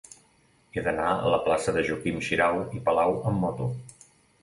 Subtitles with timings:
[0.77, 3.73] He d'anar a la plaça de Joaquim Xirau i Palau amb moto.